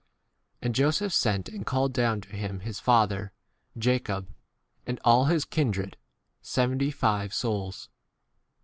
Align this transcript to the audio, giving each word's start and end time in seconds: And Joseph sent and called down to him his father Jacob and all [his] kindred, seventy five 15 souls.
And 0.63 0.73
Joseph 0.73 1.13
sent 1.13 1.47
and 1.47 1.63
called 1.63 1.93
down 1.93 2.21
to 2.21 2.29
him 2.29 2.61
his 2.61 2.79
father 2.79 3.31
Jacob 3.77 4.33
and 4.87 4.99
all 5.05 5.25
[his] 5.25 5.45
kindred, 5.45 5.95
seventy 6.41 6.89
five 6.89 7.29
15 7.29 7.33
souls. 7.35 7.89